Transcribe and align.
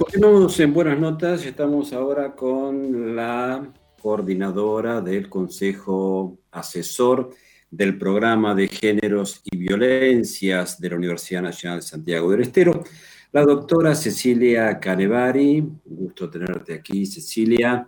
Continuamos 0.00 0.58
en 0.60 0.72
Buenas 0.72 0.98
Notas. 0.98 1.44
Estamos 1.44 1.92
ahora 1.92 2.34
con 2.34 3.14
la 3.14 3.70
coordinadora 4.00 5.02
del 5.02 5.28
Consejo 5.28 6.38
Asesor 6.50 7.34
del 7.70 7.98
Programa 7.98 8.54
de 8.54 8.66
Géneros 8.66 9.42
y 9.44 9.58
Violencias 9.58 10.80
de 10.80 10.88
la 10.88 10.96
Universidad 10.96 11.42
Nacional 11.42 11.80
de 11.80 11.86
Santiago 11.86 12.30
del 12.30 12.40
Estero, 12.40 12.82
la 13.30 13.42
doctora 13.42 13.94
Cecilia 13.94 14.80
Canevari. 14.80 15.60
Un 15.60 15.80
gusto 15.84 16.30
tenerte 16.30 16.72
aquí, 16.72 17.04
Cecilia. 17.04 17.86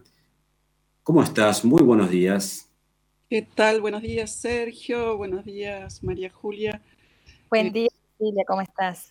¿Cómo 1.02 1.22
estás? 1.22 1.64
Muy 1.64 1.82
buenos 1.82 2.10
días. 2.10 2.70
¿Qué 3.30 3.40
tal? 3.54 3.80
Buenos 3.80 4.02
días, 4.02 4.34
Sergio. 4.34 5.16
Buenos 5.16 5.46
días, 5.46 6.04
María 6.04 6.28
Julia. 6.28 6.82
Buen 7.48 7.68
eh, 7.68 7.72
día, 7.72 7.88
Cecilia. 8.18 8.44
¿Cómo 8.46 8.60
estás? 8.60 9.08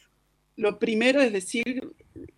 Lo 0.55 0.77
primero 0.77 1.20
es 1.20 1.33
decir 1.33 1.91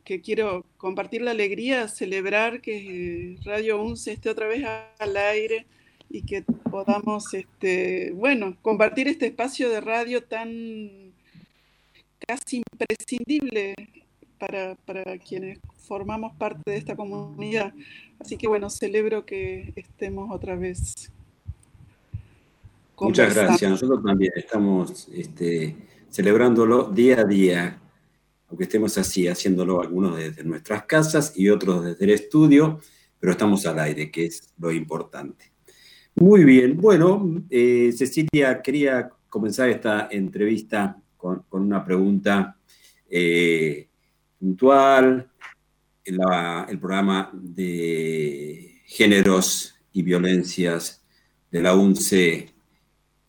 que 0.04 0.22
quiero 0.22 0.66
compartir 0.78 1.22
la 1.22 1.32
alegría, 1.32 1.88
celebrar 1.88 2.62
que 2.62 3.38
Radio 3.44 3.82
UNCE 3.82 4.14
esté 4.14 4.30
otra 4.30 4.48
vez 4.48 4.64
al 5.00 5.18
aire 5.18 5.66
y 6.10 6.22
que 6.22 6.44
podamos, 6.44 7.34
este, 7.34 8.12
bueno, 8.12 8.55
compartir 8.62 9.08
este 9.08 9.27
espacio 9.27 9.70
de 9.70 9.82
radio 9.82 10.24
tan 10.24 11.13
casi 12.27 12.62
imprescindible 12.72 13.74
para, 14.38 14.76
para, 14.86 15.18
quienes 15.18 15.60
formamos 15.88 16.34
parte 16.35 16.72
de 16.72 16.77
esta 16.77 16.96
comunidad. 16.96 17.74
Así 18.20 18.38
que 18.38 18.48
bueno, 18.48 18.70
celebro 18.70 19.26
que 19.26 19.74
estemos 19.76 20.30
otra 20.32 20.55
vez. 20.55 21.12
Muchas 22.99 23.34
gracias. 23.35 23.70
Nosotros 23.70 24.04
también 24.04 24.32
estamos 24.35 25.08
este, 25.10 25.76
celebrándolo 26.10 26.90
día 26.90 27.22
a 27.22 27.24
día, 27.26 27.82
aunque 28.53 28.66
estemos 28.66 28.95
así, 28.99 29.27
haciéndolo 29.27 29.81
algunos 29.81 30.16
desde 30.16 30.43
nuestras 30.43 30.84
casas 30.84 31.34
y 31.35 31.49
otros 31.49 31.84
desde 31.84 32.05
el 32.05 32.12
estudio, 32.12 32.79
pero 33.20 33.31
estamos 33.31 33.66
al 33.66 33.79
aire, 33.79 34.12
que 34.12 34.26
es 34.26 34.54
lo 34.60 34.71
importante. 34.71 35.51
Muy 36.13 36.43
bien, 36.43 36.77
bueno, 36.77 37.41
eh, 37.49 37.91
Cecilia, 37.98 38.62
quería 38.62 39.10
comenzar 39.27 39.70
esta 39.70 40.07
entrevista 40.12 40.95
con, 41.18 41.43
una 41.49 41.84
pregunta 41.84 42.55
eh, 43.10 43.87
puntual. 44.37 45.32
el 46.05 46.79
programa 46.79 47.32
de 47.34 48.82
géneros 48.85 49.73
y 49.93 50.04
violencias 50.04 51.04
de 51.49 51.60
la 51.60 51.73
UNCE 51.73 52.52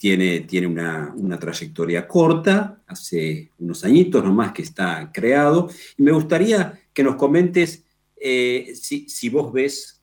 tiene, 0.04 0.40
tiene 0.40 0.66
una, 0.66 1.38
trayectoria 1.40 2.06
corta, 2.06 2.82
hace 2.86 3.50
unos 3.58 3.84
añitos 3.84 4.22
nomás 4.22 4.52
que 4.52 4.60
está 4.60 5.10
creado, 5.10 5.70
y 5.96 6.02
me 6.02 6.12
gustaría 6.12 6.78
que 6.92 7.02
nos 7.02 7.16
comentes 7.16 7.84
eh, 8.20 8.74
si, 8.74 9.28
vos 9.30 9.50
ves 9.50 10.02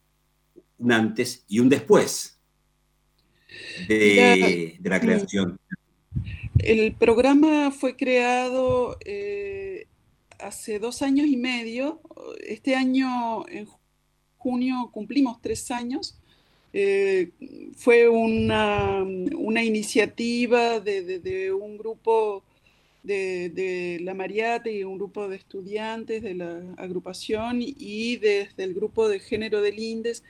un 0.80 0.92
antes 0.92 1.46
y 1.48 1.60
un 1.60 1.70
después 1.70 2.40
de, 3.88 4.76
de 4.80 4.90
la 4.90 5.00
creación 5.00 5.60
el 6.58 6.96
programa 6.96 7.70
fue 7.70 7.96
creado 7.96 8.98
eh, 9.06 9.86
hace 10.40 10.80
dos 10.80 11.04
años 11.04 11.28
y 11.28 11.38
medio. 11.38 12.02
Este 12.40 12.76
año, 12.76 13.48
en 13.50 13.68
junio, 14.38 14.90
cumplimos 14.92 15.42
tres 15.42 15.70
años. 15.70 16.21
Eh, 16.74 17.32
fue 17.76 18.08
una, 18.08 19.04
iniciativa 19.64 20.80
de, 20.80 21.52
un 21.52 21.78
grupo 21.78 22.44
de, 23.04 24.00
la 24.02 24.14
Mariate 24.14 24.72
y 24.72 24.84
un 24.84 24.98
grupo 24.98 25.28
de 25.28 25.38
estudiantes 25.38 26.22
de 26.24 26.36
la 26.36 26.62
agrupación 26.78 27.60
y 27.62 28.18
desde 28.18 28.64
el 28.64 28.74
grupo 28.74 29.10
de 29.10 29.20
género 29.20 29.62
del 29.62 29.80
INDES, 29.80 30.24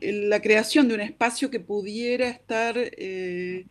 la 0.00 0.40
creación 0.40 0.88
de 0.88 0.94
un 0.94 1.00
espacio 1.00 1.50
que 1.50 1.60
pudiera 1.60 2.28
estar... 2.28 2.76
Eh, 2.78 3.66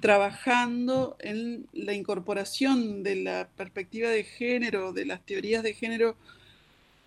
trabajando 0.00 1.16
en 1.18 1.66
la 1.72 1.92
incorporación 1.92 3.02
de 3.02 3.16
la 3.16 3.48
perspectiva 3.56 4.08
de 4.08 4.24
género, 4.24 4.92
de 4.92 5.04
las 5.04 5.24
teorías 5.24 5.62
de 5.62 5.74
género 5.74 6.16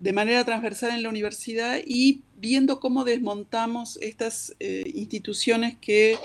de 0.02 0.12
manera 0.12 0.44
transversal 0.44 0.90
en 0.90 1.04
la 1.04 1.08
universidad 1.08 1.78
y 1.86 2.22
viendo 2.36 2.80
cómo 2.80 3.04
desmontamos 3.04 3.98
estas 4.02 4.52
eh, 4.58 4.82
instituciones 4.96 5.76
que, 5.80 6.18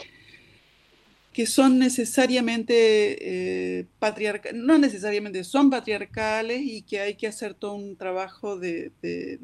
que 1.31 1.45
son 1.45 1.77
necesariamente 1.77 3.77
eh, 3.79 3.85
patriarcales, 3.99 4.59
no 4.59 4.79
necesariamente 4.79 5.43
son 5.43 5.69
patriarcales 5.69 6.63
y 6.63 6.81
que 6.81 7.01
hay 7.01 7.13
que 7.13 7.27
hacer 7.27 7.53
todo 7.53 7.75
un 7.75 7.95
trabajo 7.95 8.57
de 8.57 8.91
de 9.03 9.39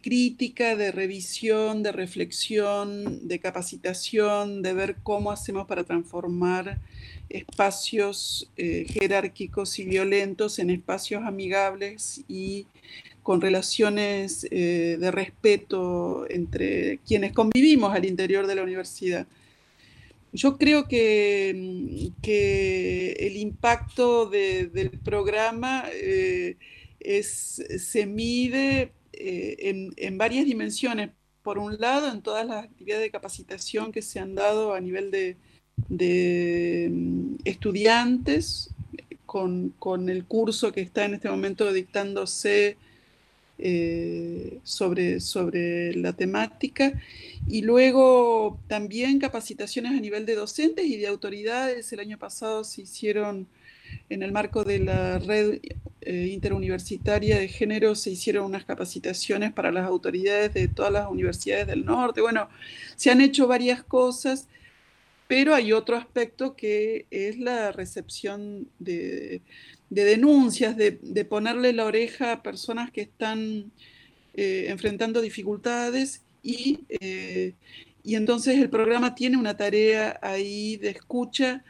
crítica, 0.00 0.76
de 0.76 0.92
revisión, 0.92 1.82
de 1.82 1.92
reflexión, 1.92 3.26
de 3.26 3.38
capacitación, 3.38 4.62
de 4.62 4.72
ver 4.72 4.96
cómo 5.02 5.30
hacemos 5.30 5.66
para 5.66 5.84
transformar 5.84 6.78
espacios 7.28 8.50
eh, 8.56 8.86
jerárquicos 8.88 9.78
y 9.78 9.84
violentos 9.84 10.58
en 10.58 10.70
espacios 10.70 11.22
amigables 11.24 12.22
y 12.28 12.66
con 13.22 13.40
relaciones 13.40 14.46
eh, 14.50 14.96
de 14.98 15.10
respeto 15.10 16.26
entre 16.28 16.98
quienes 17.06 17.32
convivimos 17.32 17.94
al 17.94 18.04
interior 18.04 18.46
de 18.46 18.54
la 18.54 18.62
universidad. 18.62 19.26
Yo 20.32 20.58
creo 20.58 20.86
que, 20.86 22.10
que 22.22 23.12
el 23.18 23.36
impacto 23.36 24.26
del 24.26 24.90
programa 25.02 25.84
eh, 25.92 26.56
es, 27.00 27.62
se 27.78 28.06
mide 28.06 28.92
eh, 29.22 29.92
en, 29.96 30.18
varias 30.18 30.46
dimensiones. 30.46 31.10
Por 31.42 31.58
un 31.58 31.78
lado, 31.78 32.10
en 32.10 32.22
todas 32.22 32.46
las 32.46 32.64
actividades 32.64 33.04
de 33.04 33.10
capacitación 33.10 33.92
que 33.92 34.02
se 34.02 34.18
han 34.18 34.34
dado 34.34 34.74
a 34.74 34.80
nivel 34.80 35.10
de, 35.10 35.36
mm, 36.90 37.36
estudiantes, 37.44 38.70
con, 39.26 39.74
el 40.08 40.24
curso 40.24 40.72
que 40.72 40.80
está 40.80 41.04
en 41.04 41.14
este 41.14 41.30
momento 41.30 41.72
dictándose 41.72 42.76
eh, 43.58 44.58
sobre, 44.64 45.20
sobre 45.20 45.94
la 45.94 46.12
temática, 46.14 47.00
y 47.46 47.62
luego 47.62 48.58
también 48.68 49.18
capacitaciones 49.18 49.92
a 49.92 50.00
nivel 50.00 50.26
de 50.26 50.34
docentes 50.34 50.86
y 50.86 50.96
de 50.96 51.06
autoridades. 51.06 51.92
El 51.92 52.00
año 52.00 52.18
pasado 52.18 52.64
se 52.64 52.82
hicieron 52.82 53.46
en 54.08 54.22
el 54.22 54.32
marco 54.32 54.64
de 54.64 54.78
la 54.80 55.18
red 55.18 55.60
eh, 56.02 56.28
interuniversitaria 56.32 57.38
de 57.38 57.48
género 57.48 57.94
se 57.94 58.10
hicieron 58.10 58.46
unas 58.46 58.64
capacitaciones 58.64 59.52
para 59.52 59.70
las 59.70 59.86
autoridades 59.86 60.54
de 60.54 60.68
todas 60.68 60.92
las 60.92 61.08
universidades 61.10 61.66
del 61.66 61.84
norte. 61.84 62.20
Bueno, 62.22 62.48
se 62.96 63.10
han 63.10 63.20
hecho 63.20 63.46
varias 63.46 63.82
cosas, 63.82 64.48
pero 65.28 65.54
hay 65.54 65.72
otro 65.72 65.96
aspecto 65.96 66.56
que 66.56 67.06
es 67.10 67.38
la 67.38 67.70
recepción 67.72 68.68
de, 68.78 69.42
denuncias, 69.90 70.76
de, 70.76 71.24
ponerle 71.28 71.72
la 71.72 71.84
oreja 71.84 72.32
a 72.32 72.42
personas 72.42 72.90
que 72.90 73.02
están 73.02 73.70
eh, 74.34 74.66
enfrentando 74.68 75.20
dificultades 75.20 76.22
y, 76.42 76.80
eh, 76.88 77.52
y 78.02 78.14
entonces 78.14 78.58
el 78.58 78.70
programa 78.70 79.14
tiene 79.14 79.36
una 79.36 79.56
tarea 79.56 80.18
ahí 80.22 80.76
de 80.78 80.90
escucha 80.90 81.62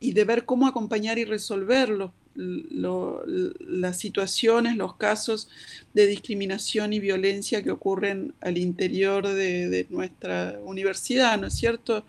y 0.00 0.12
de 0.12 0.24
ver 0.24 0.44
cómo 0.44 0.66
acompañar 0.66 1.18
y 1.18 1.24
resolver 1.24 1.90
las 2.38 3.98
situaciones, 3.98 4.76
los 4.76 4.96
casos 4.96 5.48
de 5.92 6.06
discriminación 6.06 6.92
y 6.92 7.00
violencia 7.00 7.62
que 7.62 7.70
ocurren 7.70 8.34
al 8.40 8.58
interior 8.58 9.26
de, 9.26 9.86
nuestra 9.90 10.58
universidad, 10.62 11.38
¿no 11.38 11.48
es 11.48 11.54
cierto? 11.54 12.04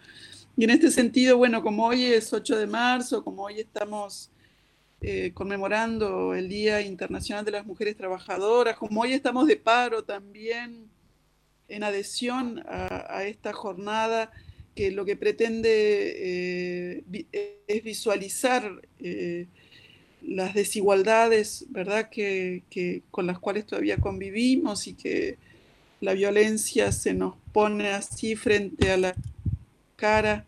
Y 0.55 0.65
en 0.65 0.69
este 0.71 0.91
sentido, 0.91 1.37
bueno, 1.37 1.63
como 1.63 1.87
hoy 1.87 2.05
es 2.05 2.31
8 2.31 2.57
de 2.57 2.67
marzo, 2.67 3.23
como 3.23 3.43
hoy 3.43 3.59
estamos 3.59 4.29
eh, 5.01 5.31
conmemorando 5.33 6.35
el 6.35 6.49
Día 6.49 6.81
Internacional 6.81 7.45
de 7.45 7.51
las 7.51 7.65
Mujeres 7.65 7.97
Trabajadoras, 7.97 8.77
como 8.77 9.01
hoy 9.01 9.13
estamos 9.13 9.47
de 9.47 9.55
paro 9.55 10.03
también 10.03 10.89
en 11.67 11.83
adhesión 11.83 12.63
a 12.67 13.23
esta 13.25 13.53
jornada, 13.53 14.31
que 14.79 14.91
lo 14.91 15.03
que 15.03 15.17
pretende 15.17 15.69
eh, 15.73 17.03
es 17.67 17.83
visualizar 17.83 18.81
eh, 18.99 19.47
las 20.21 20.53
desigualdades, 20.53 21.65
¿verdad?, 21.69 22.09
que, 22.09 23.01
con 23.11 23.27
las 23.27 23.39
cuales 23.39 23.65
todavía 23.65 23.97
convivimos 23.97 24.87
y 24.87 24.93
que 24.93 25.37
la 26.01 26.13
violencia 26.13 26.91
se 26.91 27.13
nos 27.13 27.35
pone 27.51 27.89
así 27.89 28.35
frente 28.35 28.91
a 28.91 28.97
la 28.97 29.15
cara 29.95 30.45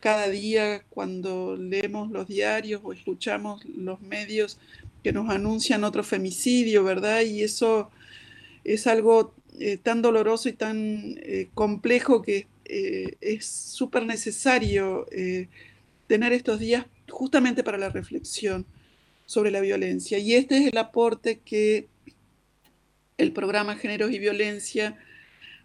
cada 0.00 0.28
día 0.28 0.82
cuando 0.90 1.56
leemos 1.56 2.10
los 2.10 2.26
diarios 2.26 2.80
o 2.82 2.92
escuchamos 2.92 3.64
los 3.66 4.00
medios 4.00 4.58
que 5.04 5.12
nos 5.12 5.30
anuncian 5.30 5.84
otro 5.84 6.02
femicidio, 6.02 6.82
¿verdad? 6.82 7.22
Y 7.22 7.42
eso 7.42 7.90
es 8.64 8.86
algo 8.86 9.34
eh, 9.60 9.76
tan 9.76 10.02
doloroso 10.02 10.48
y 10.48 10.52
tan 10.52 11.16
complejo 11.54 12.22
que 12.22 12.46
eh, 12.74 13.16
es 13.20 13.44
súper 13.44 14.06
necesario 14.06 15.06
eh, 15.10 15.48
tener 16.06 16.32
estos 16.32 16.58
días 16.58 16.86
justamente 17.10 17.62
para 17.62 17.76
la 17.76 17.90
reflexión 17.90 18.64
sobre 19.32 19.50
la 19.50 19.62
violencia. 19.62 20.18
Y 20.18 20.34
este 20.34 20.58
es 20.58 20.66
el 20.70 20.76
aporte 20.76 21.38
que 21.38 21.88
el 23.16 23.32
programa 23.32 23.76
Géneros 23.76 24.12
y 24.12 24.18
Violencia 24.18 24.98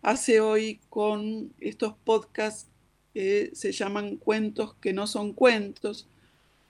hace 0.02 0.40
hoy 0.40 0.80
con 0.90 1.52
estos 1.60 1.96
podcasts 2.06 2.70
que 3.14 3.52
se 3.54 3.74
llaman 3.74 4.16
cuentos 4.16 4.76
que 4.76 4.94
no 4.94 5.06
son 5.06 5.34
cuentos, 5.34 6.08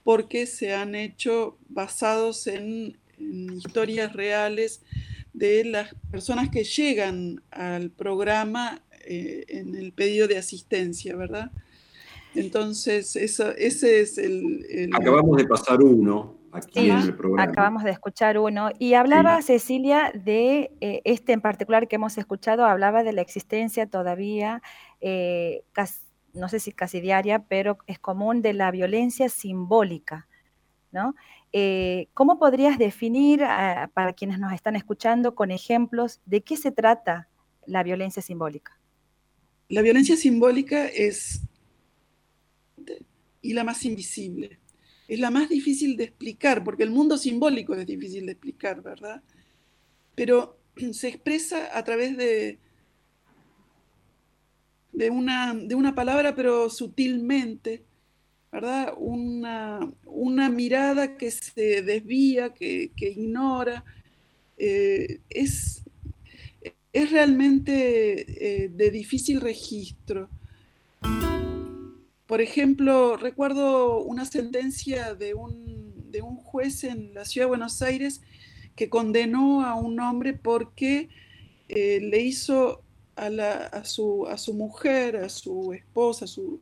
porque 0.02 0.46
se 0.46 0.74
han 0.74 0.96
hecho 0.96 1.56
basados 1.68 2.48
en, 2.48 2.96
historias 3.16 4.12
reales 4.12 4.80
de 5.32 5.64
las 5.64 5.94
personas 6.10 6.50
que 6.50 6.64
llegan 6.64 7.42
al 7.50 7.90
programa 7.90 8.82
eh, 9.04 9.44
en 9.48 9.76
el 9.76 9.92
pedido 9.92 10.26
de 10.26 10.38
asistencia, 10.38 11.14
¿verdad? 11.14 11.52
Entonces, 12.34 13.16
ese 13.16 13.54
es 13.56 14.18
el, 14.18 14.90
Acabamos 14.92 15.36
de 15.36 15.46
pasar 15.46 15.80
uno 15.80 16.37
aquí 16.52 16.90
en 16.90 16.98
el 16.98 17.16
programa. 17.16 17.50
Acabamos 17.50 17.84
de 17.84 17.90
escuchar 17.90 18.38
uno. 18.38 18.70
Y 18.78 18.94
hablaba 18.94 19.42
Cecilia 19.42 20.12
de 20.14 20.72
eh, 20.80 21.02
este 21.04 21.32
en 21.32 21.40
particular 21.40 21.88
que 21.88 21.96
hemos 21.96 22.18
escuchado, 22.18 22.64
hablaba 22.64 23.02
de 23.02 23.12
la 23.12 23.22
existencia 23.22 23.86
todavía, 23.86 24.62
eh, 25.00 25.64
no 26.34 26.48
sé 26.48 26.60
si 26.60 26.72
casi 26.72 27.00
diaria, 27.00 27.40
pero 27.40 27.78
es 27.86 27.98
común 27.98 28.42
de 28.42 28.52
la 28.52 28.70
violencia 28.70 29.28
simbólica, 29.28 30.28
¿no? 30.92 31.14
Eh, 31.52 32.08
¿Cómo 32.14 32.38
podrías 32.38 32.78
definir 32.78 33.42
ah, 33.42 33.90
para 33.94 34.12
quienes 34.12 34.38
nos 34.38 34.52
están 34.52 34.76
escuchando 34.76 35.34
con 35.34 35.50
ejemplos 35.50 36.20
de 36.26 36.42
qué 36.42 36.56
se 36.56 36.72
trata 36.72 37.28
la 37.66 37.82
violencia 37.82 38.22
simbólica? 38.22 38.78
La 39.68 39.82
violencia 39.82 40.16
simbólica 40.16 40.86
es 40.86 41.42
y 43.40 43.52
la 43.54 43.64
más 43.64 43.84
invisible. 43.84 44.58
Es 45.08 45.18
la 45.18 45.30
más 45.30 45.48
difícil 45.48 45.96
de 45.96 46.04
explicar, 46.04 46.62
porque 46.62 46.82
el 46.82 46.90
mundo 46.90 47.16
simbólico 47.16 47.74
es 47.74 47.86
difícil 47.86 48.26
de 48.26 48.32
explicar, 48.32 48.82
¿verdad? 48.82 49.22
Pero 50.14 50.58
se 50.92 51.08
expresa 51.08 51.76
a 51.76 51.82
través 51.82 52.16
de, 52.16 52.58
de, 54.92 55.10
una, 55.10 55.54
de 55.54 55.74
una 55.74 55.94
palabra, 55.94 56.34
pero 56.34 56.68
sutilmente, 56.68 57.84
¿verdad? 58.52 58.92
Una, 58.98 59.80
una 60.04 60.50
mirada 60.50 61.16
que 61.16 61.30
se 61.30 61.82
desvía, 61.82 62.52
que, 62.52 62.92
ignora. 62.96 63.84
Eh, 64.58 65.20
es, 65.30 65.82
es 66.92 67.10
realmente 67.10 68.64
eh, 68.64 68.68
de 68.68 68.90
difícil 68.90 69.40
registro. 69.40 70.28
Por 72.28 72.42
ejemplo, 72.42 73.16
recuerdo 73.16 74.02
una 74.02 74.26
sentencia 74.26 75.14
de 75.14 75.32
un, 75.32 76.10
de 76.10 76.20
un 76.20 76.36
juez 76.36 76.84
en 76.84 77.14
la 77.14 77.24
ciudad 77.24 77.46
de 77.46 77.48
Buenos 77.48 77.80
Aires 77.80 78.20
que 78.76 78.90
condenó 78.90 79.64
a 79.64 79.74
un 79.76 79.98
hombre 79.98 80.34
porque 80.34 81.08
eh, 81.70 82.00
le 82.02 82.20
hizo 82.20 82.82
a, 83.16 83.28
a, 83.28 83.84
su, 83.86 84.26
a, 84.28 84.36
su, 84.36 84.52
mujer, 84.52 85.16
a 85.16 85.30
su 85.30 85.72
esposa, 85.72 86.26
a 86.26 86.28
su 86.28 86.60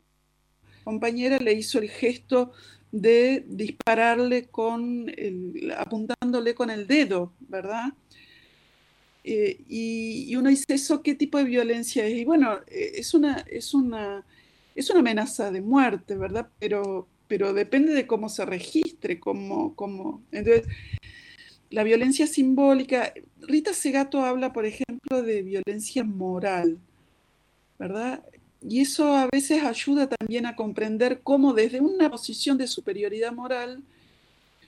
compañera, 0.85 1.37
le 1.37 1.51
hizo 1.51 1.79
el 1.79 1.89
gesto 1.89 2.53
de 2.93 3.43
dispararle 3.45 4.47
con 4.47 5.11
apuntándole 5.75 6.55
con 6.55 6.69
el 6.69 6.87
dedo, 6.87 7.33
¿verdad? 7.41 7.93
Eh, 9.25 9.65
y, 9.67 10.27
y, 10.29 10.35
uno 10.37 10.49
dice, 10.49 10.63
¿eso 10.69 11.03
qué 11.03 11.13
tipo 11.13 11.37
de 11.37 11.43
violencia 11.43 12.05
es? 12.05 12.15
Y 12.15 12.23
bueno, 12.23 12.59
eh, 12.67 12.93
es 12.95 13.13
una, 13.13 13.45
es 13.49 13.73
una 13.73 14.25
es 14.77 14.91
una 14.91 14.99
amenaza 14.99 15.51
de 15.51 15.59
muerte, 15.61 16.15
¿verdad? 16.15 16.47
Pero, 16.59 17.07
pero 17.27 17.51
depende 17.51 17.93
de 17.93 18.05
cómo 18.05 18.29
se 18.29 18.45
registre, 18.45 19.19
cómo, 19.19 19.75
cómo... 19.75 20.21
Entonces, 20.31 20.67
la 21.71 21.83
violencia 21.83 22.27
simbólica, 22.27 23.11
Rita 23.41 23.73
Segato 23.73 24.23
habla, 24.23 24.53
por 24.53 24.67
ejemplo, 24.67 25.23
de 25.23 25.41
violencia 25.41 26.03
moral, 26.03 26.77
¿verdad? 27.79 28.23
Y 28.61 28.81
eso 28.81 29.15
a 29.15 29.27
veces 29.31 29.63
ayuda 29.63 30.07
también 30.07 30.45
a 30.45 30.55
comprender 30.55 31.21
cómo 31.23 31.53
desde 31.53 31.81
una 31.81 32.11
posición 32.11 32.59
de 32.59 32.67
superioridad 32.67 33.33
moral, 33.33 33.81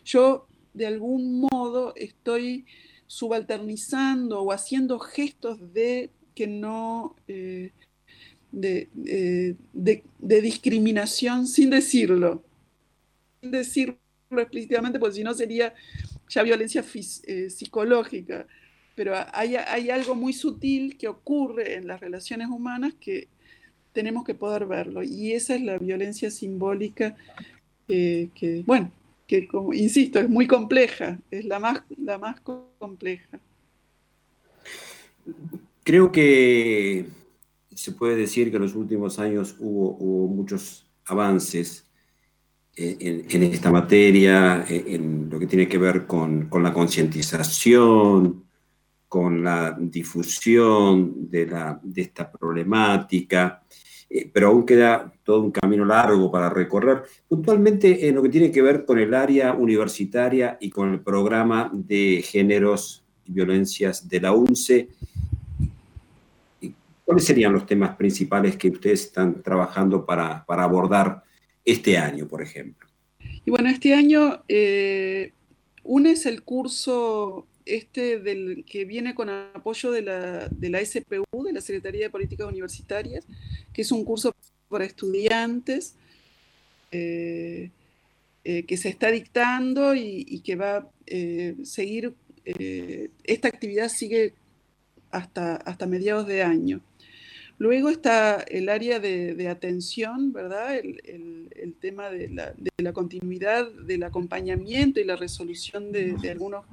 yo 0.03 0.47
de 0.73 0.87
algún 0.87 1.39
modo 1.41 1.93
estoy 1.95 2.65
subalternizando 3.05 4.41
o 4.41 4.51
haciendo 4.51 4.97
gestos 4.97 5.71
de 5.71 6.09
que 6.33 6.47
no, 6.47 7.15
eh, 7.27 7.71
eh, 8.51 9.55
de, 9.73 10.03
de, 10.17 10.41
discriminación 10.41 11.45
sin 11.45 11.69
decirlo, 11.69 12.43
sin 13.41 13.51
decirlo 13.51 13.97
explícitamente, 14.31 14.99
porque 14.99 15.15
si 15.15 15.23
no 15.23 15.33
sería 15.33 15.73
ya 16.27 16.43
violencia 16.43 16.83
eh, 17.23 17.49
psicológica. 17.49 18.47
Pero 18.95 19.13
hay, 19.33 19.55
hay, 19.55 19.89
algo 19.91 20.13
muy 20.13 20.33
sutil 20.33 20.97
que 20.97 21.07
ocurre 21.07 21.75
en 21.75 21.87
las 21.87 22.01
relaciones 22.01 22.49
humanas 22.49 22.93
que 22.99 23.27
tenemos 23.93 24.25
que 24.25 24.35
poder 24.35 24.65
verlo. 24.65 25.03
Y 25.03 25.31
esa 25.33 25.55
es 25.55 25.61
la 25.61 25.77
violencia 25.77 26.29
simbólica 26.29 27.15
que, 27.87 28.63
bueno, 28.65 28.91
que 29.25 29.47
como, 29.47 29.73
insisto, 29.73 30.19
es 30.19 30.29
muy 30.29 30.47
compleja, 30.47 31.17
es 31.31 31.45
la 31.45 31.59
más, 31.59 31.81
la 31.97 32.17
más 32.17 32.41
compleja. 32.41 33.39
Creo 35.83 36.11
que 36.11 37.05
se 37.79 37.93
puede 37.93 38.17
decir 38.17 38.49
que 38.51 38.57
en 38.57 38.63
los 38.63 38.75
últimos 38.75 39.19
años 39.19 39.55
hubo, 39.57 40.27
muchos 40.27 40.85
avances 41.05 41.87
en, 42.75 43.43
esta 43.43 43.71
materia, 43.71 44.65
en, 44.67 45.29
lo 45.29 45.39
que 45.39 45.47
tiene 45.47 45.65
que 45.65 45.77
ver 45.77 46.05
con, 46.05 46.49
la 46.61 46.73
concientización, 46.73 48.43
con 49.07 49.41
la 49.41 49.77
difusión 49.79 51.29
de, 51.29 51.45
la, 51.47 51.79
de 51.81 52.01
esta 52.01 52.29
problemática, 52.29 53.63
eh, 54.09 54.29
pero 54.31 54.49
aún 54.49 54.65
queda 54.65 55.13
todo 55.23 55.39
un 55.39 55.51
camino 55.51 55.85
largo 55.85 56.29
para 56.29 56.49
recorrer, 56.49 57.03
puntualmente 57.29 58.09
en 58.09 58.15
lo 58.15 58.21
que 58.21 58.29
tiene 58.29 58.51
que 58.51 58.61
ver 58.61 58.83
con 58.83 58.99
el 58.99 59.13
área 59.13 59.53
universitaria 59.53 60.57
y 60.59 60.69
con 60.69 60.91
el 60.91 60.99
programa 60.99 61.71
de 61.73 62.21
géneros 62.25 63.05
y 63.23 63.31
violencias 63.31 64.09
de 64.09 64.19
la 64.19 64.33
UNCE 64.33 64.89
¿Cuáles 67.09 67.25
serían 67.25 67.53
los 67.53 67.65
temas 67.65 67.95
principales 67.95 68.55
que 68.55 68.69
ustedes 68.69 69.05
están 69.05 69.41
trabajando 69.41 70.05
para, 70.05 70.45
abordar 70.47 71.23
este 71.65 71.97
año, 71.97 72.27
por 72.27 72.39
ejemplo? 72.39 72.87
Y 73.43 73.49
bueno, 73.49 73.67
este 73.67 73.95
año 73.95 74.43
eh, 74.47 75.33
uno 75.83 76.07
es 76.07 76.27
el 76.27 76.43
curso 76.43 77.47
este 77.65 78.19
del, 78.19 78.63
que 78.63 78.85
viene 78.85 79.15
con 79.15 79.27
apoyo 79.31 79.89
de 79.89 80.03
la, 80.03 80.49
de 80.49 80.69
la 80.69 80.85
SPU, 80.85 81.43
de 81.43 81.51
la 81.51 81.61
Secretaría 81.61 82.03
de 82.03 82.09
Políticas 82.11 82.47
Universitarias, 82.47 83.25
que 83.73 83.81
es 83.81 83.91
un 83.91 84.05
curso 84.05 84.35
para 84.67 84.85
estudiantes 84.85 85.95
eh, 86.91 87.71
eh, 88.43 88.65
que 88.67 88.77
se 88.77 88.89
está 88.89 89.09
dictando 89.09 89.95
y, 89.95 90.41
que 90.41 90.55
va 90.55 90.77
a 90.77 90.87
seguir, 91.63 92.13
esta 93.23 93.47
actividad 93.47 93.89
sigue 93.89 94.35
hasta, 95.09 95.55
hasta 95.55 95.87
mediados 95.87 96.27
de 96.27 96.43
año. 96.43 96.81
Luego 97.59 97.89
está 97.89 98.41
el 98.47 98.69
área 98.69 99.01
de, 99.01 99.47
atención, 99.49 100.31
¿verdad? 100.31 100.77
El, 100.77 101.75
tema 101.81 102.09
de 102.09 102.29
la, 102.29 102.93
continuidad, 102.93 103.69
del 103.71 104.03
acompañamiento 104.03 104.99
y 104.99 105.03
la 105.03 105.17
resolución 105.17 105.91
de, 105.91 106.15
algunos 106.31 106.65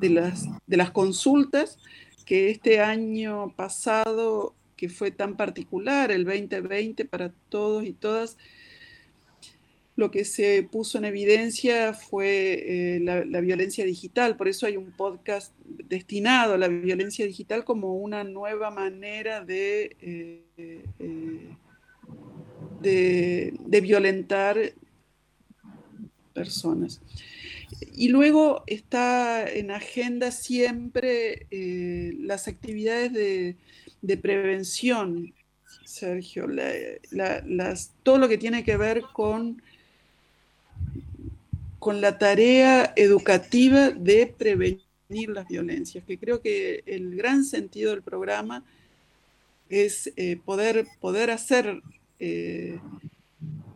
de 0.00 0.10
las, 0.10 0.44
de 0.66 0.76
las 0.76 0.90
consultas 0.90 1.78
que 2.26 2.50
este 2.50 2.80
año 2.80 3.54
pasado, 3.54 4.54
que 4.76 4.88
fue 4.88 5.12
tan 5.12 5.36
particular, 5.36 6.10
el 6.10 6.24
2020 6.24 7.04
para 7.04 7.32
todos 7.48 7.84
y 7.84 7.92
todas, 7.92 8.36
lo 9.94 10.10
que 10.10 10.24
se 10.24 10.62
puso 10.62 10.98
en 10.98 11.04
evidencia 11.04 11.92
fue 11.92 12.96
eh, 12.96 13.00
la, 13.00 13.40
violencia 13.40 13.84
digital, 13.84 14.36
por 14.36 14.48
eso 14.48 14.66
hay 14.66 14.76
un 14.76 14.90
podcast 14.92 15.54
destinado 15.66 16.54
a 16.54 16.58
la 16.58 16.68
violencia 16.68 17.26
digital 17.26 17.64
como 17.64 17.96
una 17.96 18.24
nueva 18.24 18.70
manera 18.70 19.44
de, 19.44 19.96
eh, 20.00 20.84
eh, 20.98 21.56
de, 22.80 23.80
violentar 23.82 24.58
personas. 26.32 27.02
Y 27.94 28.08
luego 28.08 28.64
está 28.66 29.46
en 29.50 29.70
agenda 29.70 30.30
siempre 30.30 31.46
las 31.50 32.48
actividades 32.48 33.12
de, 34.00 34.16
prevención, 34.16 35.34
Sergio, 35.84 36.46
todo 38.02 38.18
lo 38.18 38.28
que 38.28 38.38
tiene 38.38 38.64
que 38.64 38.76
ver 38.76 39.02
con 39.12 39.60
con 41.82 42.00
la 42.00 42.16
tarea 42.16 42.92
educativa 42.94 43.90
de 43.90 44.28
prevenir 44.28 44.84
las 45.26 45.48
violencias, 45.48 46.04
que 46.04 46.16
creo 46.16 46.40
que 46.40 46.84
el 46.86 47.16
gran 47.16 47.44
sentido 47.44 47.90
del 47.90 48.02
programa 48.02 48.64
es 49.68 50.12
eh, 50.14 50.38
poder, 50.44 50.86
poder 51.00 51.32
hacer, 51.32 51.82
eh, 52.20 52.78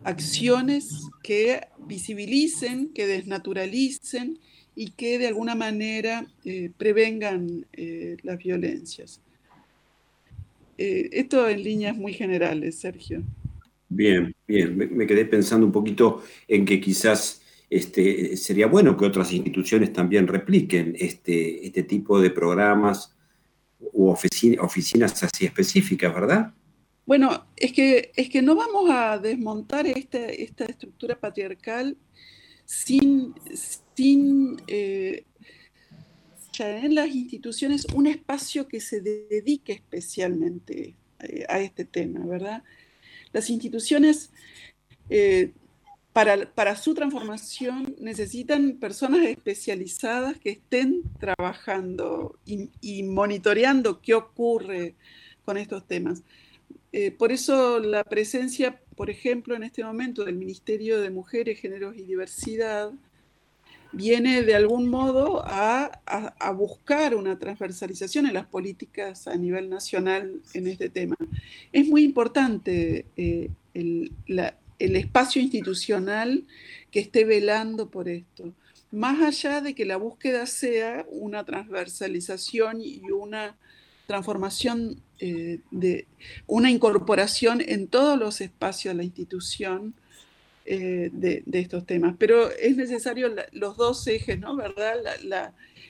acciones 0.04 1.08
que 1.24 1.62
visibilicen, 1.88 2.92
que 2.94 3.08
desnaturalicen 3.08 4.38
y 4.76 4.92
que 4.92 5.18
de 5.18 5.26
alguna 5.26 5.56
manera 5.56 6.28
eh, 6.44 6.70
prevengan 6.78 7.66
las 8.22 8.38
violencias. 8.38 9.20
Esto 10.78 11.48
en 11.48 11.64
líneas 11.64 11.96
muy 11.96 12.12
generales, 12.12 12.76
Sergio. 12.76 13.24
Bien, 13.88 14.32
bien. 14.46 14.76
Me, 14.76 15.08
quedé 15.08 15.24
pensando 15.24 15.66
un 15.66 15.72
poquito 15.72 16.22
en 16.46 16.64
que 16.64 16.80
quizás 16.80 17.42
este, 17.68 18.36
sería 18.36 18.66
bueno 18.66 18.96
que 18.96 19.06
otras 19.06 19.32
instituciones 19.32 19.92
también 19.92 20.26
repliquen 20.26 20.94
este, 20.98 21.66
este 21.66 21.82
tipo 21.82 22.20
de 22.20 22.30
programas 22.30 23.16
u 23.92 24.08
oficinas 24.08 25.22
así 25.22 25.46
específicas, 25.46 26.14
¿verdad? 26.14 26.54
Bueno, 27.04 27.46
es 27.56 27.72
que, 27.72 28.10
es 28.16 28.28
que 28.28 28.42
no 28.42 28.56
vamos 28.56 28.90
a 28.90 29.18
desmontar 29.18 29.86
esta, 29.86 30.26
esta 30.26 30.64
estructura 30.64 31.18
patriarcal 31.18 31.96
sin, 32.64 33.34
sin 33.94 34.60
eh, 34.66 35.24
en 36.58 36.94
las 36.94 37.14
instituciones 37.14 37.86
un 37.94 38.06
espacio 38.06 38.66
que 38.66 38.80
se 38.80 39.00
dedique 39.00 39.72
especialmente 39.72 40.94
eh, 41.20 41.44
a 41.48 41.60
este 41.60 41.84
tema, 41.84 42.24
¿verdad? 42.24 42.62
Las 43.32 43.50
instituciones, 43.50 44.30
eh, 45.10 45.52
para, 46.54 46.76
su 46.76 46.94
transformación, 46.94 47.94
necesitan 48.00 48.78
personas 48.78 49.26
especializadas 49.26 50.38
que 50.38 50.48
estén 50.48 51.02
trabajando 51.20 52.38
y, 52.46 53.02
monitoreando 53.02 54.00
qué 54.00 54.14
ocurre 54.14 54.94
con 55.44 55.58
estos 55.58 55.86
temas. 55.86 56.22
Eh, 56.92 57.10
por 57.10 57.32
eso 57.32 57.80
la 57.80 58.02
presencia, 58.02 58.80
por 58.96 59.10
ejemplo, 59.10 59.54
en 59.56 59.64
este 59.64 59.84
momento 59.84 60.24
del 60.24 60.36
Ministerio 60.36 61.02
de 61.02 61.10
Mujeres, 61.10 61.60
Géneros 61.60 61.94
y 61.98 62.04
Diversidad 62.04 62.92
viene 63.92 64.42
de 64.42 64.54
algún 64.54 64.88
modo 64.88 65.42
a, 65.44 66.00
buscar 66.56 67.14
una 67.14 67.38
transversalización 67.38 68.24
en 68.24 68.32
las 68.32 68.46
políticas 68.46 69.28
a 69.28 69.36
nivel 69.36 69.68
nacional 69.68 70.40
en 70.54 70.66
este 70.66 70.88
tema. 70.88 71.16
Es 71.72 71.86
muy 71.86 72.04
importante 72.04 73.04
eh, 73.18 73.50
el, 73.74 74.12
el 74.78 74.96
espacio 74.96 75.40
institucional 75.40 76.44
que 76.90 77.00
esté 77.00 77.24
velando 77.24 77.90
por 77.90 78.08
esto 78.08 78.54
más 78.96 79.20
allá 79.20 79.60
de 79.60 79.74
que 79.74 79.84
la 79.84 79.96
búsqueda 79.96 80.46
sea 80.46 81.04
una 81.10 81.44
transversalización 81.44 82.80
y 82.80 83.02
una 83.10 83.56
transformación 84.06 85.02
eh, 85.18 85.60
de 85.70 86.06
una 86.46 86.70
incorporación 86.70 87.60
en 87.60 87.88
todos 87.88 88.18
los 88.18 88.40
espacios 88.40 88.94
de 88.94 88.98
la 88.98 89.04
institución 89.04 89.94
eh, 90.64 91.10
de, 91.12 91.42
estos 91.52 91.84
temas. 91.84 92.14
Pero 92.18 92.50
es 92.50 92.76
necesario 92.76 93.34
los 93.52 93.76
dos 93.76 94.06
ejes, 94.06 94.38
¿no? 94.38 94.56
¿Verdad? 94.56 94.96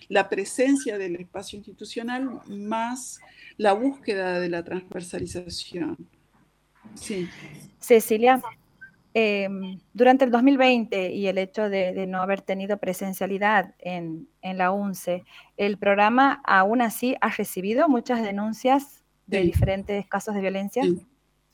La, 0.08 0.28
presencia 0.28 0.98
del 0.98 1.16
espacio 1.16 1.58
institucional 1.58 2.40
más 2.48 3.20
la 3.56 3.72
búsqueda 3.72 4.40
de 4.40 4.48
la 4.48 4.64
transversalización. 4.64 5.96
Sí. 6.94 7.28
Cecilia, 7.80 8.40
Em, 9.18 9.80
durante 9.94 10.26
el 10.26 10.30
2020 10.30 11.10
y 11.10 11.26
el 11.26 11.38
hecho 11.38 11.70
de, 11.70 12.06
no 12.06 12.20
haber 12.20 12.42
tenido 12.42 12.76
presencialidad 12.76 13.74
en, 13.78 14.28
la 14.42 14.72
UNCE, 14.72 15.24
¿el 15.56 15.78
programa 15.78 16.42
aún 16.44 16.82
así 16.82 17.16
ha 17.22 17.30
recibido 17.30 17.88
muchas 17.88 18.22
denuncias 18.22 19.02
de 19.26 19.40
diferentes 19.40 20.06
casos 20.06 20.34
de 20.34 20.42
violencia? 20.42 20.82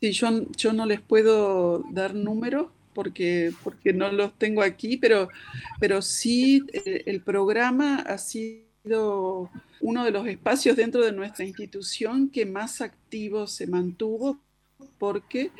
Sí, 0.00 0.10
yo, 0.10 0.28
yo, 0.56 0.72
no 0.72 0.86
les 0.86 1.00
puedo 1.00 1.84
dar 1.92 2.16
números 2.16 2.66
porque, 2.94 3.52
porque 3.62 3.92
no 3.92 4.10
los 4.10 4.36
tengo 4.36 4.62
aquí, 4.62 4.96
pero, 4.96 5.28
pero 5.78 6.02
sí 6.02 6.64
eh, 6.72 7.04
el 7.06 7.20
programa 7.20 8.00
ha 8.00 8.18
sido 8.18 9.48
uno 9.80 10.04
de 10.04 10.10
los 10.10 10.26
espacios 10.26 10.76
dentro 10.76 11.04
de 11.04 11.12
nuestra 11.12 11.44
institución 11.44 12.28
que 12.28 12.44
más 12.44 12.80
activo 12.80 13.46
se 13.46 13.68
mantuvo 13.68 14.40
porque 14.98 15.52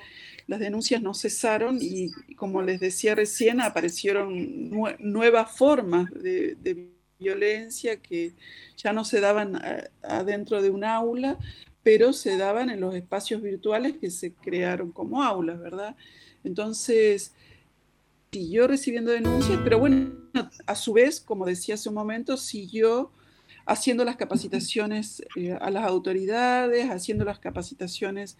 las 0.47 0.61
denuncias 0.61 1.03
no 1.03 1.15
cesaron 1.15 1.79
y, 1.81 2.11
como 2.37 2.63
les 2.63 2.81
decía 2.81 3.15
recién, 3.15 3.61
aparecieron 3.61 4.71
nuevas 4.99 5.57
formas 5.57 6.11
de, 6.13 6.89
violencia 7.19 7.99
que 7.99 8.35
ya 8.77 8.93
no 8.93 9.05
se 9.05 9.21
daban 9.21 9.57
adentro 10.03 10.61
de 10.61 10.71
un 10.71 10.83
aula, 10.83 11.39
pero 11.85 12.13
se 12.13 12.37
daban 12.37 12.69
en 12.69 12.81
los 12.81 12.97
espacios 12.97 13.41
virtuales 13.41 13.97
que 13.99 14.11
se 14.11 14.33
crearon 14.33 14.91
como 14.91 15.23
aulas, 15.23 15.61
¿verdad? 15.61 15.95
Entonces, 16.43 17.33
siguió 18.33 18.67
recibiendo 18.67 19.13
denuncias, 19.13 19.61
pero 19.63 19.79
bueno, 19.79 20.11
a 20.67 20.75
su 20.75 20.95
vez, 20.95 21.21
como 21.21 21.47
decía 21.47 21.77
hace 21.77 21.89
un 21.89 21.95
momento, 21.95 22.37
siguió 22.37 23.13
haciendo 23.67 24.05
las 24.05 24.17
capacitaciones 24.17 25.23
eh, 25.37 25.57
a 25.61 25.71
las 25.71 25.85
autoridades, 25.85 26.91
haciendo 26.91 27.25
las 27.25 27.39
capacitaciones 27.39 28.37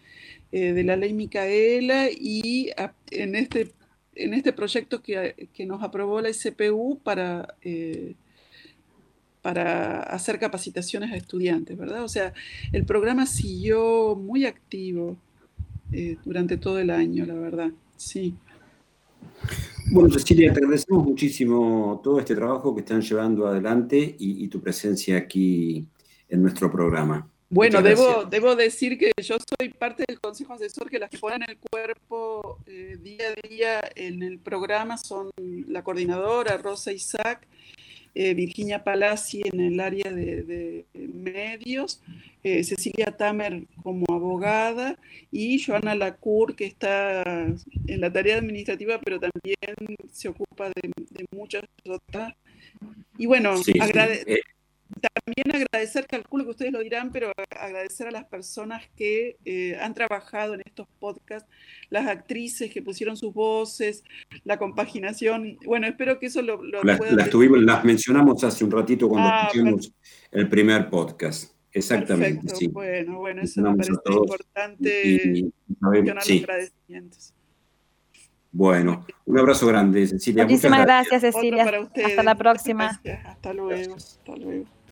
eh, 0.51 0.73
de 0.73 0.85
la 0.85 0.97
ley 0.97 1.13
Micaela 1.13 2.09
y 2.11 2.71
en, 3.11 3.35
este, 3.35 3.73
en 4.15 4.35
este 4.35 4.53
proyecto 4.53 5.03
que, 5.03 5.49
nos 5.67 5.83
aprobó 5.83 6.21
la 6.21 6.33
SPU 6.33 6.99
para, 7.03 7.55
eh, 7.63 8.15
para 9.43 10.03
hacer 10.03 10.39
capacitaciones 10.39 11.13
a 11.13 11.17
estudiantes, 11.17 11.77
¿verdad? 11.77 12.03
O 12.03 12.09
sea, 12.09 12.33
el 12.73 12.85
programa 12.85 13.27
siguió 13.27 14.17
muy 14.17 14.47
activo 14.47 15.17
durante 16.25 16.57
todo 16.57 16.79
el 16.79 16.89
año, 16.89 17.27
la 17.27 17.35
verdad, 17.35 17.71
sí. 17.99 18.35
Bueno, 19.91 20.11
Cecilia, 20.11 20.53
te 20.53 20.61
agradecemos 20.61 21.05
muchísimo 21.05 22.01
todo 22.03 22.19
este 22.19 22.35
trabajo 22.35 22.75
que 22.75 22.81
están 22.81 23.03
llevando 23.03 23.47
adelante 23.47 24.17
y, 24.19 24.49
tu 24.49 24.61
presencia 24.61 25.17
aquí 25.19 25.87
en 26.29 26.43
nuestro 26.43 26.71
programa. 26.71 27.29
Bueno, 27.51 27.83
debo, 27.83 28.25
debo 28.25 28.57
decir 28.57 28.97
que 28.97 29.13
yo 29.23 29.37
soy 29.59 29.69
parte 29.69 30.05
del 30.09 30.19
Consejo 30.19 30.55
Asesor 30.55 30.89
que 30.89 30.99
las 30.99 31.11
que 31.11 31.19
ponen 31.19 31.43
el 31.47 31.59
cuerpo 31.59 32.59
eh, 32.67 32.97
día 33.03 33.25
a 33.29 33.49
día 33.49 33.81
en 33.95 34.23
el 34.23 34.39
programa 34.39 34.97
son 34.97 35.31
la 35.37 35.85
coordinadora 35.85 36.57
Rosa 36.57 36.93
Isaac 36.93 37.47
eh, 38.15 38.35
Virginia 38.35 38.85
Palazzi 38.85 39.41
en 39.43 39.59
el 39.61 39.81
área 39.81 40.13
de, 40.13 40.85
medios, 40.95 42.03
eh, 42.45 42.65
Cecilia 42.65 43.17
Tamer 43.17 43.67
como 43.83 44.05
abogada 44.09 44.99
y 45.31 45.63
Joana 45.63 45.95
Lacour, 45.95 46.57
que 46.57 46.67
está 46.67 47.23
en 47.87 48.01
la 48.01 48.13
tarea 48.13 48.39
administrativa, 48.39 49.01
pero 49.01 49.21
también 49.21 49.57
se 50.11 50.29
ocupa 50.29 50.69
de, 50.69 50.91
muchas 51.31 51.63
otras. 51.87 52.35
Y 53.17 53.27
bueno, 53.27 53.55
eh, 53.67 54.41
también 55.01 55.55
agradecer, 55.55 56.07
calculo 56.07 56.45
que 56.45 56.51
ustedes 56.51 56.73
lo 56.73 56.81
dirán, 56.81 57.13
pero 57.13 57.33
agradecer 57.51 58.09
a 58.09 58.11
las 58.11 58.25
personas 58.25 58.83
que 58.97 59.37
eh, 59.45 59.77
han 59.81 59.95
trabajado 59.95 60.55
en 60.55 60.63
estos 60.65 60.89
podcasts, 60.99 61.49
las 61.91 62.09
actrices 62.09 62.73
que 62.73 62.83
pusieron 62.83 63.17
sus 63.17 63.33
voces, 63.33 64.03
la 64.45 64.59
compaginación. 64.59 65.59
Bueno, 65.65 65.87
espero 65.87 66.19
que 66.19 66.27
eso 66.27 66.43
lo, 66.43 66.63
las, 66.63 66.99
las, 67.13 67.31
tuvimos, 67.31 67.63
las 67.63 67.85
mencionamos 67.85 68.43
hace 68.45 68.65
un 68.65 68.73
ratito 68.73 69.09
cuando 69.09 69.29
ah, 69.29 69.49
pusimos 69.49 69.93
el 70.33 70.49
primer 70.49 70.91
podcast. 70.91 71.53
Exactamente. 71.73 72.55
Sí. 72.55 72.69
Bueno, 72.69 73.19
bueno, 73.19 73.43
eso 73.43 73.63
me 73.63 73.77
parece 73.77 73.93
importante 74.07 75.07
y, 75.07 75.53
los 75.81 76.31
agradecimientos. 76.31 77.35
Bueno, 78.55 79.07
un 79.25 79.39
abrazo 79.39 79.67
grande, 79.67 80.07
Cecilia. 80.07 80.45
Muchísimas 80.45 80.83
gracias, 80.83 81.23
Cecilia. 81.23 81.65
Hasta 82.05 82.23
la 82.23 82.35
próxima. 82.35 83.01
Hasta 83.25 83.53
luego. 83.55 83.97
Hasta 83.97 84.37
luego. 84.37 84.67